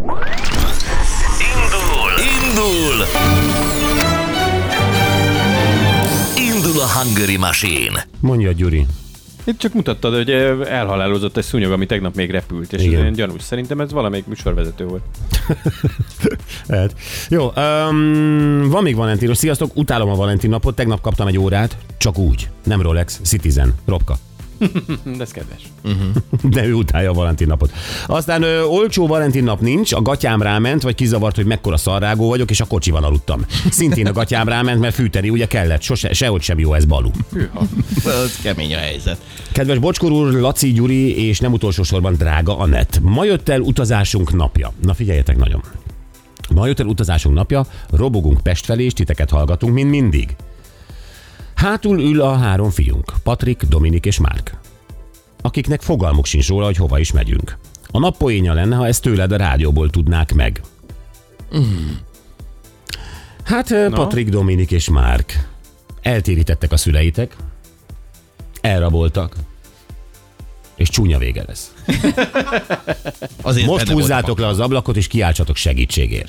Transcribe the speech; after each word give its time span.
Indul! 0.00 0.20
Indul! 2.40 3.06
Indul 6.36 6.80
a 6.80 6.86
Hungary 6.86 7.36
Machine! 7.36 8.06
Mondja, 8.20 8.52
Gyuri. 8.52 8.86
Itt 9.44 9.58
csak 9.58 9.74
mutattad, 9.74 10.14
hogy 10.14 10.30
elhalálozott 10.68 11.36
egy 11.36 11.44
szúnyog, 11.44 11.72
ami 11.72 11.86
tegnap 11.86 12.14
még 12.14 12.30
repült, 12.30 12.72
és 12.72 12.82
Igen. 12.82 13.04
ez 13.04 13.16
gyanús. 13.16 13.42
Szerintem 13.42 13.80
ez 13.80 13.92
valamelyik 13.92 14.26
műsorvezető 14.26 14.86
volt. 14.86 15.02
Lehet. 16.66 16.94
Jó, 17.28 17.52
um, 17.56 18.68
van 18.68 18.82
még 18.82 18.96
Valentinos. 18.96 19.36
Sziasztok, 19.36 19.76
utálom 19.76 20.08
a 20.10 20.14
Valentin 20.14 20.50
napot. 20.50 20.74
Tegnap 20.74 21.00
kaptam 21.00 21.26
egy 21.26 21.38
órát, 21.38 21.76
csak 21.98 22.18
úgy. 22.18 22.48
Nem 22.64 22.82
Rolex, 22.82 23.20
Citizen, 23.22 23.74
Robka. 23.86 24.16
De 25.16 25.22
ez 25.22 25.30
kedves. 25.30 25.62
De 26.42 26.64
ő 26.66 26.72
utálja 26.72 27.10
a 27.10 27.12
Valentin 27.12 27.46
napot. 27.46 27.72
Aztán 28.06 28.42
ö, 28.42 28.62
olcsó 28.62 29.06
Valentin 29.06 29.44
nap 29.44 29.60
nincs, 29.60 29.92
a 29.92 30.02
gatyám 30.02 30.42
ráment, 30.42 30.82
vagy 30.82 30.94
kizavart, 30.94 31.36
hogy 31.36 31.46
mekkora 31.46 31.76
szarrágó 31.76 32.28
vagyok, 32.28 32.50
és 32.50 32.60
a 32.60 32.64
kocsiban 32.64 33.04
aludtam. 33.04 33.44
Szintén 33.70 34.06
a 34.06 34.12
gatyám 34.12 34.48
ráment, 34.48 34.80
mert 34.80 34.94
fűteni 34.94 35.30
ugye 35.30 35.46
kellett, 35.46 35.82
Sose, 35.82 36.12
sehogy 36.12 36.42
sem 36.42 36.58
jó 36.58 36.74
ez 36.74 36.84
balú. 36.84 37.10
Hűha. 37.32 37.62
Ez 38.04 38.40
kemény 38.42 38.74
a 38.74 38.78
helyzet. 38.78 39.18
Kedves 39.52 39.78
Bocskor 39.78 40.10
úr, 40.10 40.32
Laci, 40.32 40.72
Gyuri, 40.72 41.26
és 41.26 41.40
nem 41.40 41.52
utolsó 41.52 41.82
sorban 41.82 42.14
drága 42.14 42.58
Anett. 42.58 42.98
Ma 43.02 43.24
jött 43.24 43.48
el 43.48 43.60
utazásunk 43.60 44.32
napja. 44.32 44.72
Na 44.82 44.94
figyeljetek 44.94 45.36
nagyon. 45.36 45.62
Ma 46.54 46.66
jött 46.66 46.80
el 46.80 46.86
utazásunk 46.86 47.34
napja, 47.34 47.66
robogunk 47.90 48.40
Pest 48.40 48.64
felé, 48.64 48.84
és 48.84 48.92
titeket 48.92 49.30
hallgatunk, 49.30 49.74
mint 49.74 49.90
mindig. 49.90 50.36
Hátul 51.60 52.00
ül 52.00 52.20
a 52.20 52.36
három 52.36 52.70
fiunk, 52.70 53.12
Patrik, 53.22 53.62
Dominik 53.62 54.06
és 54.06 54.18
Márk, 54.18 54.59
akiknek 55.42 55.80
fogalmuk 55.80 56.26
sincs 56.26 56.48
róla, 56.48 56.64
hogy 56.64 56.76
hova 56.76 56.98
is 56.98 57.12
megyünk. 57.12 57.58
A 57.90 57.98
nap 57.98 58.16
poénja 58.16 58.52
lenne, 58.52 58.76
ha 58.76 58.86
ezt 58.86 59.02
tőled 59.02 59.32
a 59.32 59.36
rádióból 59.36 59.90
tudnák 59.90 60.32
meg. 60.32 60.60
Hát 63.44 63.68
no. 63.68 63.88
Patrik, 63.90 64.28
Dominik 64.28 64.70
és 64.70 64.88
Márk. 64.88 65.48
Eltérítettek 66.02 66.72
a 66.72 66.76
szüleitek, 66.76 67.36
elraboltak, 68.60 69.34
és 70.80 70.88
csúnya 70.88 71.18
vége 71.18 71.44
lesz. 71.46 71.74
Azért 73.42 73.66
Most 73.66 73.88
húzzátok 73.88 74.38
le 74.38 74.46
az 74.46 74.60
ablakot, 74.60 74.96
és 74.96 75.06
kiáltsatok 75.06 75.56
segítségért. 75.56 76.28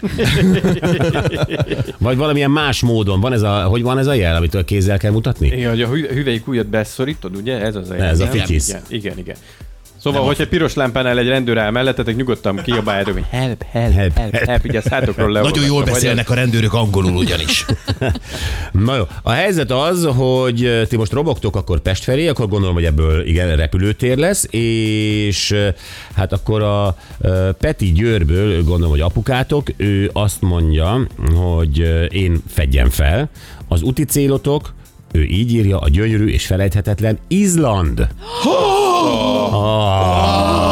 Vagy 1.97 2.17
valamilyen 2.17 2.52
más 2.52 2.81
módon. 2.81 3.19
Van 3.19 3.33
ez 3.33 3.41
a, 3.41 3.63
hogy 3.63 3.81
van 3.81 3.97
ez 3.97 4.07
a 4.07 4.13
jel, 4.13 4.35
amitől 4.35 4.66
kézzel 4.66 4.97
kell 4.97 5.11
mutatni? 5.11 5.47
Igen, 5.47 5.69
hogy 5.69 5.81
a 5.81 5.88
hü- 5.88 6.11
hüvelyik 6.11 6.47
ujjat 6.47 6.67
beszorítod, 6.67 7.35
ugye? 7.35 7.61
Ez 7.61 7.75
az 7.75 7.89
a 7.89 7.95
Ez 7.95 8.19
a 8.19 8.27
fityis. 8.27 8.67
Igen, 8.67 8.81
igen, 8.88 9.17
igen. 9.17 9.35
Szóval, 10.02 10.25
hogyha 10.25 10.44
egy 10.44 10.49
piros 10.49 10.73
lámpánál 10.73 11.17
egy 11.17 11.27
rendőr 11.27 11.57
áll 11.57 11.71
mellettetek, 11.71 12.16
nyugodtan 12.16 12.61
kiabáljátok, 12.63 13.13
hogy 13.13 13.25
help, 13.30 13.63
help, 13.71 13.94
help, 13.94 14.17
help, 14.17 14.35
help, 14.35 14.66
így 14.66 14.75
a 14.75 14.81
szátokról 14.81 15.31
le. 15.31 15.41
Nagyon 15.41 15.66
jól 15.66 15.83
beszélnek 15.83 16.30
a 16.30 16.33
rendőrök 16.33 16.73
angolul 16.73 17.16
ugyanis. 17.16 17.66
Na 18.72 18.95
jó, 18.95 19.03
a 19.22 19.31
helyzet 19.31 19.72
az, 19.72 20.05
hogy 20.05 20.66
eh, 20.66 20.85
ti 20.85 20.97
most 20.97 21.11
robogtok 21.11 21.55
akkor 21.55 21.79
Pest 21.79 22.03
felé, 22.03 22.27
akkor 22.27 22.47
gondolom, 22.47 22.75
hogy 22.75 22.85
ebből 22.85 23.25
igen, 23.25 23.55
repülőtér 23.55 24.17
lesz, 24.17 24.47
és 24.49 25.52
eh, 25.52 25.73
hát 26.16 26.33
akkor 26.33 26.61
a 26.61 26.95
eh, 27.22 27.31
Peti 27.59 27.91
Győrből, 27.91 28.63
gondolom, 28.63 28.89
hogy 28.89 29.02
apukátok, 29.02 29.67
ő 29.77 30.09
azt 30.13 30.41
mondja, 30.41 31.07
hogy 31.33 31.77
én 32.13 32.44
fedjem 32.47 32.89
fel, 32.89 33.29
az 33.67 33.81
úti 33.81 34.03
célotok, 34.03 34.73
ő 35.11 35.23
így 35.23 35.53
írja, 35.53 35.79
a 35.79 35.89
gyönyörű 35.89 36.27
és 36.27 36.45
felejthetetlen 36.45 37.19
Izland. 37.27 38.07
Ó, 38.45 38.51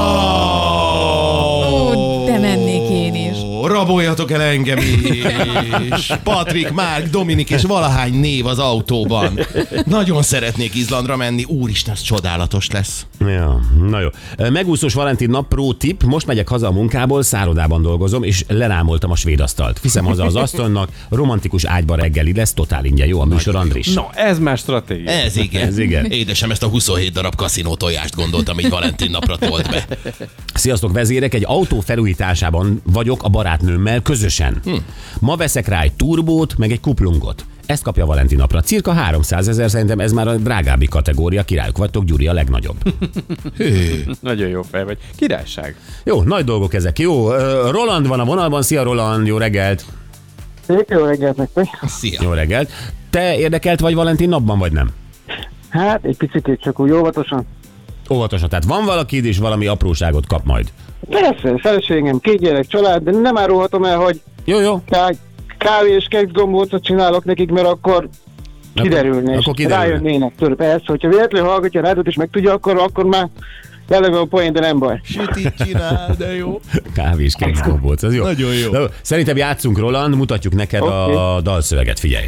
Raboljatok 3.79 4.31
el 4.31 4.41
engem 4.41 4.77
is. 4.77 6.13
Patrik, 6.23 6.71
Márk, 6.71 7.09
Dominik 7.09 7.49
és 7.49 7.61
valahány 7.61 8.13
név 8.13 8.45
az 8.45 8.59
autóban. 8.59 9.39
Nagyon 9.85 10.21
szeretnék 10.21 10.75
Izlandra 10.75 11.15
menni. 11.15 11.43
Úristen, 11.43 11.93
ez 11.93 12.01
csodálatos 12.01 12.69
lesz. 12.69 13.05
Ja, 13.19 13.59
na 13.89 13.99
jó. 13.99 14.07
Megúszós 14.49 14.93
Valentin 14.93 15.29
nap 15.29 15.47
pro 15.47 15.73
tip. 15.73 16.03
Most 16.03 16.25
megyek 16.25 16.47
haza 16.47 16.67
a 16.67 16.71
munkából, 16.71 17.23
szárodában 17.23 17.81
dolgozom, 17.81 18.23
és 18.23 18.43
lerámoltam 18.47 19.11
a 19.11 19.15
svéd 19.15 19.39
asztalt. 19.39 19.79
Viszem 19.81 20.05
haza 20.05 20.25
az 20.25 20.35
asztalnak, 20.35 20.89
romantikus 21.09 21.65
ágyba 21.65 21.95
reggeli 21.95 22.33
lesz, 22.33 22.53
totál 22.53 22.85
ingyen. 22.85 23.07
Jó 23.07 23.21
a 23.21 23.25
műsor, 23.25 23.55
Andris. 23.55 23.93
Na, 23.93 24.09
ez 24.13 24.39
más 24.39 24.59
stratégia. 24.59 25.09
Ez 25.11 25.35
igen. 25.37 25.67
Ez 25.67 25.77
igen. 25.77 26.05
Édesem, 26.05 26.51
ezt 26.51 26.63
a 26.63 26.67
27 26.67 27.11
darab 27.11 27.35
kaszinó 27.35 27.75
tojást 27.75 28.15
gondoltam, 28.15 28.55
hogy 28.55 28.69
Valentin 28.69 29.11
napra 29.11 29.37
tolt 29.37 29.69
be. 29.69 29.87
Sziasztok, 30.53 30.91
vezérek! 30.91 31.33
Egy 31.33 31.43
autó 31.45 31.79
felújításában 31.79 32.81
vagyok 32.93 33.23
a 33.23 33.29
barátnőmmel 33.69 34.01
közösen. 34.01 34.57
Hm. 34.63 34.75
Ma 35.19 35.35
veszek 35.35 35.67
rá 35.67 35.81
egy 35.81 35.93
turbót, 35.93 36.57
meg 36.57 36.71
egy 36.71 36.79
kuplungot. 36.79 37.45
Ezt 37.65 37.83
kapja 37.83 38.05
Valentin 38.05 38.37
napra. 38.37 38.61
Cirka 38.61 38.93
300 38.93 39.47
ezer, 39.47 39.69
szerintem 39.69 39.99
ez 39.99 40.11
már 40.11 40.27
a 40.27 40.35
drágábbi 40.35 40.85
kategória. 40.85 41.43
Királyok 41.43 41.77
vagytok, 41.77 42.03
Gyuri 42.03 42.27
a 42.27 42.33
legnagyobb. 42.33 42.75
Nagyon 44.21 44.47
jó 44.47 44.61
fej 44.61 44.83
vagy. 44.83 44.97
Királyság. 45.15 45.75
Jó, 46.03 46.21
nagy 46.23 46.43
dolgok 46.43 46.73
ezek. 46.73 46.99
Jó, 46.99 47.31
Roland 47.71 48.07
van 48.07 48.19
a 48.19 48.25
vonalban. 48.25 48.61
Szia, 48.61 48.83
Roland, 48.83 49.27
jó 49.27 49.37
reggelt. 49.37 49.85
Szép 50.67 50.89
jó 50.89 51.05
reggelt 51.05 51.37
nektek. 51.37 51.67
Szia. 51.87 52.19
Jó 52.23 52.31
reggelt. 52.31 52.71
Te 53.09 53.37
érdekelt 53.37 53.79
vagy 53.79 53.95
Valentin 53.95 54.29
napban, 54.29 54.59
vagy 54.59 54.71
nem? 54.71 54.89
Hát, 55.69 56.03
egy 56.03 56.17
picit 56.17 56.59
csak 56.61 56.79
úgy 56.79 56.91
óvatosan. 56.91 57.45
Óvatosan. 58.13 58.49
Tehát 58.49 58.65
van 58.65 58.85
valakid, 58.85 59.25
és 59.25 59.37
valami 59.37 59.67
apróságot 59.67 60.27
kap 60.27 60.45
majd. 60.45 60.67
Persze, 61.09 61.57
feleségem, 61.57 62.19
két 62.19 62.39
gyerek, 62.39 62.67
család, 62.67 63.03
de 63.03 63.11
nem 63.11 63.37
árulhatom 63.37 63.83
el, 63.83 63.97
hogy 63.97 64.21
Jó, 64.45 64.59
jó. 64.59 64.81
ká- 64.89 65.17
kávé 65.57 65.93
és 65.95 66.05
keks 66.09 66.31
gombócot 66.31 66.83
csinálok 66.83 67.23
nekik, 67.23 67.51
mert 67.51 67.67
akkor 67.67 68.09
kiderülne, 68.73 69.33
és 69.33 69.39
akkor 69.39 69.53
kiderül. 69.53 69.77
rájönnének. 69.77 70.33
Persze, 70.55 70.83
hogyha 70.85 71.09
véletlenül 71.09 71.49
hallgatja 71.49 71.81
a 71.81 71.83
rádiót 71.83 72.07
és 72.07 72.15
megtudja, 72.15 72.53
akkor, 72.53 72.77
akkor 72.77 73.05
már 73.05 73.29
lelövöm 73.89 74.19
a 74.21 74.25
poén, 74.25 74.53
de 74.53 74.59
nem 74.59 74.79
baj. 74.79 74.99
Sütit 75.03 75.53
csinál, 75.57 76.15
de 76.17 76.35
jó. 76.35 76.59
Kávés 76.93 77.33
kekszgombóc, 77.35 78.03
az 78.03 78.15
jó. 78.15 78.23
Nagyon 78.23 78.53
jó. 78.53 78.71
Na, 78.71 78.79
szerintem 79.01 79.37
játszunk, 79.37 79.77
Roland, 79.77 80.15
mutatjuk 80.15 80.53
neked 80.53 80.81
a 80.81 81.41
dalszöveget, 81.43 81.99
figyelj. 81.99 82.27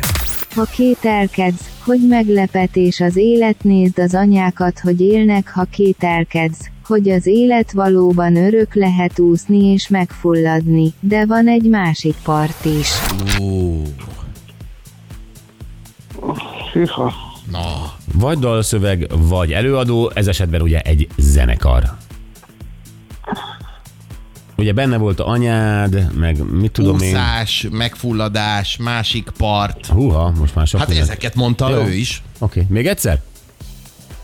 Ha 0.56 0.64
kételkedsz, 0.64 1.70
hogy 1.86 2.00
meglepetés 2.10 3.00
az 3.00 3.16
élet, 3.16 3.64
nézd 3.64 4.00
az 4.00 4.16
anyákat, 4.16 4.80
hogy 4.80 5.02
élnek, 5.02 5.52
ha 5.54 5.64
kételkedsz, 5.72 6.70
hogy 6.86 7.10
az 7.10 7.26
élet 7.26 7.72
valóban 7.72 8.36
örök 8.36 8.76
lehet 8.76 9.20
úszni 9.20 9.66
és 9.66 9.88
megfulladni, 9.88 10.94
de 11.00 11.26
van 11.26 11.48
egy 11.48 11.70
másik 11.70 12.16
part 12.24 12.66
is. 12.66 12.90
Ó, 13.42 13.82
Hűha. 16.74 17.14
na, 17.52 17.94
Vagy 18.14 18.40
dalszöveg, 18.40 19.08
vagy 19.18 19.52
előadó, 19.52 20.12
ez 20.14 20.28
esetben 20.28 20.62
ugye 20.62 20.80
egy 20.80 21.08
zenekar. 21.18 21.84
Ugye 24.58 24.74
benne 24.74 24.98
volt 24.98 25.20
a 25.20 25.28
anyád, 25.28 26.18
meg 26.18 26.52
mit 26.52 26.72
tudom 26.72 27.00
én. 27.00 27.10
úszás, 27.10 27.68
megfulladás, 27.72 28.78
másik 28.78 29.30
part. 29.38 29.86
Húha, 29.86 30.32
most 30.40 30.56
már 30.56 30.68
sok 30.68 30.80
Hát 30.80 30.90
minden. 30.90 31.08
ezeket 31.08 31.36
mondta 31.36 31.70
Jó. 31.70 31.78
ő 31.78 31.94
is. 31.94 32.24
Oké, 32.40 32.60
okay. 32.60 32.74
még 32.74 32.88
egyszer? 32.88 33.22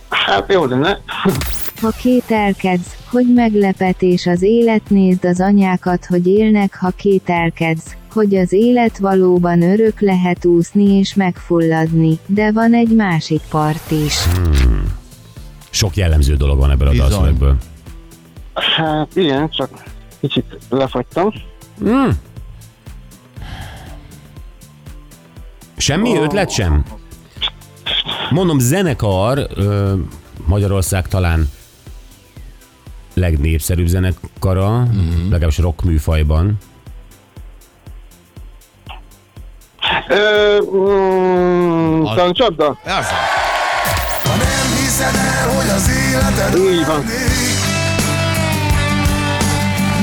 Hát 0.10 0.54
jó, 0.54 0.66
de 0.68 0.76
ne. 0.76 0.98
Ha 1.82 1.90
kételkedsz, 2.02 2.96
hogy 3.10 3.34
meglepetés 3.34 4.26
az 4.26 4.42
élet, 4.42 4.90
nézd 4.90 5.26
az 5.26 5.40
anyákat, 5.40 6.06
hogy 6.06 6.28
élnek, 6.28 6.76
ha 6.76 6.90
kételkedsz, 6.90 7.96
hogy 8.18 8.36
az 8.36 8.52
élet 8.52 8.98
valóban 8.98 9.62
örök 9.62 10.00
lehet 10.00 10.46
úszni 10.46 10.98
és 10.98 11.14
megfulladni, 11.14 12.20
de 12.26 12.52
van 12.52 12.74
egy 12.74 12.96
másik 12.96 13.42
part 13.50 13.92
is. 13.92 14.16
Sok 15.70 15.96
jellemző 15.96 16.36
dolog 16.36 16.60
van 16.60 16.72
ebből 16.72 16.88
a 16.88 16.94
dalszövegből. 16.94 17.58
Hát 18.54 19.16
igen, 19.16 19.50
csak 19.50 19.70
kicsit 20.20 20.58
lefagytam. 20.70 21.34
Semmi 25.78 26.18
ötlet 26.18 26.50
sem? 26.50 26.86
Mondom, 28.30 28.60
zenekar, 28.60 29.48
ö, 29.56 29.94
Magyarország 30.46 31.08
talán 31.08 31.50
legnépszerűbb 33.14 33.88
zenekara, 33.88 34.80
mm-hmm. 34.80 35.30
legalábbis 35.30 35.58
rock 35.58 35.84
műfajban. 35.84 36.58
Ö, 40.10 40.58
mm, 40.76 42.04
talán 42.04 42.34
csapda? 42.34 42.68
Az. 42.68 43.08
Ha 44.24 44.36
nem 44.36 44.78
hiszed 44.80 45.16
el, 45.16 45.50
hogy 45.56 45.70
az 45.70 45.90
életed 46.12 46.56
Így 46.72 46.86
van. 46.86 47.04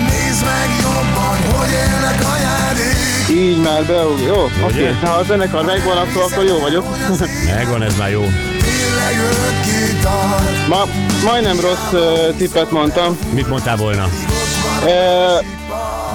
Nézd 0.09 0.45
meg 0.45 0.69
jobban, 0.83 1.59
hogy 1.59 1.71
élnek 1.71 2.21
anyádék 2.35 3.29
Így 3.29 3.63
már 3.63 3.85
beug. 3.85 4.21
Jó, 4.27 4.43
oké. 4.43 4.81
Okay. 4.81 4.97
Ha 5.03 5.11
a 5.11 5.23
zenekar 5.25 5.65
megvan, 5.65 5.97
akkor, 5.97 6.23
akkor 6.23 6.45
jó 6.45 6.59
vagyok. 6.59 6.85
Megvan, 7.55 7.83
ez 7.83 7.97
már 7.97 8.11
jó. 8.11 8.25
Ma 10.69 10.85
majdnem 11.25 11.61
rossz 11.61 11.93
uh, 11.93 12.37
tippet 12.37 12.71
mondtam. 12.71 13.19
Mit 13.33 13.49
mondtál 13.49 13.77
volna? 13.77 14.09
Uh, 14.83 15.45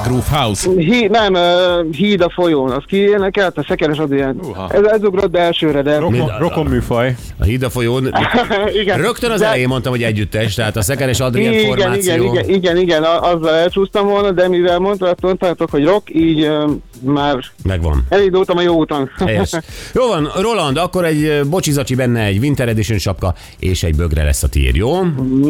Groove 0.03 0.25
House. 0.31 0.69
Hí, 0.77 1.07
nem, 1.07 1.33
uh, 1.33 1.95
híd 1.95 2.21
a 2.21 2.29
folyón, 2.29 2.71
az 2.71 2.83
ki 2.85 2.97
énekelt, 2.97 3.57
a 3.57 3.63
Szekeres 3.67 3.97
Adrián. 3.97 4.39
Uha. 4.43 4.69
Ez, 4.73 4.83
ez 4.83 5.03
ugrott 5.03 5.29
be 5.29 5.39
elsőre, 5.39 5.81
de... 5.81 5.97
Rokon, 5.99 6.31
rokon 6.39 6.65
műfaj. 6.65 7.15
A 7.37 7.43
híd 7.43 7.63
a 7.63 7.69
folyón. 7.69 8.13
igen. 8.81 8.97
Rögtön 9.01 9.31
az 9.31 9.39
De- 9.39 9.45
elején 9.45 9.67
mondtam, 9.67 9.91
hogy 9.91 10.03
együttes, 10.03 10.53
tehát 10.53 10.75
a 10.75 10.81
Szekeres 10.81 11.19
Adrián 11.19 11.53
igen, 11.53 11.65
formáció. 11.65 12.13
igen, 12.13 12.33
igen, 12.33 12.49
igen, 12.49 12.77
igen, 12.77 13.03
azzal 13.03 13.53
elcsúsztam 13.53 14.07
volna, 14.07 14.31
de 14.31 14.47
mivel 14.47 14.79
mondtátok, 14.79 15.21
mondtátok 15.21 15.69
hogy 15.69 15.85
rock, 15.85 16.15
így 16.15 16.45
uh, 16.47 16.71
már 17.01 17.37
Megvan. 17.63 18.05
elindultam 18.09 18.57
a 18.57 18.61
jó 18.61 18.75
úton. 18.75 19.09
Helyes. 19.25 19.51
Jó 19.93 20.07
van, 20.07 20.29
Roland, 20.39 20.77
akkor 20.77 21.05
egy 21.05 21.41
bocsizacsi 21.49 21.95
benne, 21.95 22.23
egy 22.23 22.37
Winter 22.37 22.67
Edition 22.67 22.97
sapka, 22.97 23.33
és 23.59 23.83
egy 23.83 23.95
bögre 23.95 24.23
lesz 24.23 24.43
a 24.43 24.47
tiéd, 24.47 24.75
jó? 24.75 25.01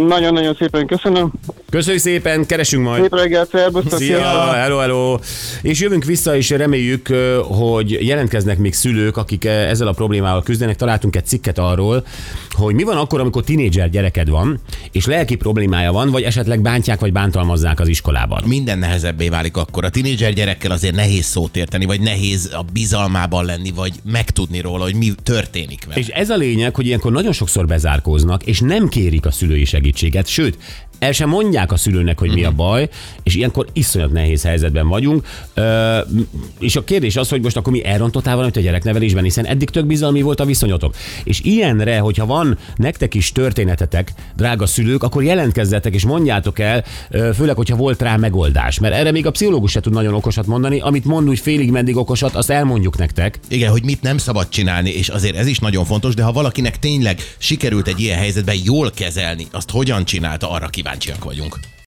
Nagyon-nagyon 0.07 0.55
szépen 0.59 0.87
köszönöm. 0.87 1.31
Köszönjük 1.69 2.01
szépen, 2.01 2.45
keresünk 2.45 2.83
majd. 2.83 3.01
Szép 3.01 3.15
reggelt, 3.15 3.49
szervusztok! 3.49 3.99
Szia, 3.99 4.38
sziasztok! 4.43 4.61
hello, 4.61 4.77
hello. 4.77 5.19
És 5.61 5.79
jövünk 5.79 6.03
vissza, 6.03 6.35
és 6.35 6.49
reméljük, 6.49 7.07
hogy 7.43 7.91
jelentkeznek 7.91 8.57
még 8.57 8.73
szülők, 8.73 9.17
akik 9.17 9.45
ezzel 9.45 9.87
a 9.87 9.91
problémával 9.91 10.43
küzdenek. 10.43 10.75
Találtunk 10.75 11.15
egy 11.15 11.25
cikket 11.25 11.57
arról, 11.57 12.05
hogy 12.51 12.75
mi 12.75 12.83
van 12.83 12.97
akkor, 12.97 13.19
amikor 13.19 13.43
tinédzser 13.43 13.89
gyereked 13.89 14.29
van, 14.29 14.59
és 14.91 15.05
lelki 15.05 15.35
problémája 15.35 15.91
van, 15.91 16.11
vagy 16.11 16.23
esetleg 16.23 16.61
bántják, 16.61 16.99
vagy 16.99 17.11
bántalmazzák 17.11 17.79
az 17.79 17.87
iskolában. 17.87 18.43
Minden 18.45 18.79
nehezebbé 18.79 19.29
válik 19.29 19.57
akkor. 19.57 19.83
A 19.85 19.89
tinédzser 19.89 20.33
gyerekkel 20.33 20.71
azért 20.71 20.95
nehéz 20.95 21.25
szót 21.25 21.57
érteni, 21.57 21.85
vagy 21.85 22.01
nehéz 22.01 22.53
a 22.53 22.65
bizalmában 22.73 23.45
lenni, 23.45 23.71
vagy 23.71 23.93
megtudni 24.03 24.61
róla, 24.61 24.83
hogy 24.83 24.95
mi 24.95 25.11
történik 25.23 25.85
vele. 25.85 25.99
És 25.99 26.07
ez 26.07 26.29
a 26.29 26.35
lényeg, 26.35 26.75
hogy 26.75 26.85
ilyenkor 26.85 27.11
nagyon 27.11 27.31
sokszor 27.31 27.65
bezárkóznak, 27.65 28.45
és 28.45 28.59
nem 28.59 28.87
kérik 28.87 29.25
a 29.25 29.31
szülői 29.31 29.65
segítséget, 29.65 30.27
sőt, 30.27 30.57
el 30.99 31.11
sem 31.11 31.29
mondják 31.29 31.71
a 31.71 31.77
szülőnek, 31.77 32.19
hogy 32.19 32.33
mi 32.33 32.43
a 32.43 32.51
baj, 32.51 32.89
és 33.23 33.35
ilyenkor 33.35 33.67
iszonyat 33.73 34.11
nehéz 34.11 34.28
helyzetben 34.43 34.87
vagyunk. 34.87 35.25
Ö, 35.53 35.97
és 36.59 36.75
a 36.75 36.83
kérdés 36.83 37.15
az, 37.15 37.29
hogy 37.29 37.41
most 37.41 37.57
akkor 37.57 37.73
mi 37.73 37.85
elrontottál 37.85 38.33
valamit 38.33 38.57
a 38.57 38.61
gyereknevelésben, 38.61 39.23
hiszen 39.23 39.45
eddig 39.45 39.69
tök 39.69 39.85
bizalmi 39.85 40.21
volt 40.21 40.39
a 40.39 40.45
viszonyotok. 40.45 40.95
És 41.23 41.39
ilyenre, 41.39 41.99
hogyha 41.99 42.25
van 42.25 42.57
nektek 42.75 43.13
is 43.13 43.31
történetetek, 43.31 44.13
drága 44.35 44.65
szülők, 44.65 45.03
akkor 45.03 45.23
jelentkezzetek 45.23 45.93
és 45.93 46.05
mondjátok 46.05 46.59
el, 46.59 46.83
főleg, 47.09 47.55
hogyha 47.55 47.75
volt 47.75 48.01
rá 48.01 48.15
megoldás. 48.15 48.79
Mert 48.79 48.93
erre 48.93 49.11
még 49.11 49.25
a 49.25 49.31
pszichológus 49.31 49.71
se 49.71 49.79
tud 49.79 49.93
nagyon 49.93 50.13
okosat 50.13 50.45
mondani, 50.45 50.79
amit 50.79 51.05
mond 51.05 51.29
úgy 51.29 51.39
félig 51.39 51.71
meddig 51.71 51.97
okosat, 51.97 52.35
azt 52.35 52.49
elmondjuk 52.49 52.97
nektek. 52.97 53.39
Igen, 53.47 53.71
hogy 53.71 53.83
mit 53.83 54.01
nem 54.01 54.17
szabad 54.17 54.49
csinálni, 54.49 54.89
és 54.89 55.09
azért 55.09 55.35
ez 55.35 55.47
is 55.47 55.59
nagyon 55.59 55.85
fontos, 55.85 56.13
de 56.13 56.23
ha 56.23 56.31
valakinek 56.31 56.79
tényleg 56.79 57.19
sikerült 57.37 57.87
egy 57.87 57.99
ilyen 57.99 58.17
helyzetben 58.17 58.55
jól 58.63 58.91
kezelni, 58.91 59.47
azt 59.51 59.71
hogyan 59.71 60.05
csinálta, 60.05 60.51
arra 60.51 60.67
kíváncsiak 60.67 61.23
vagyunk. 61.23 61.59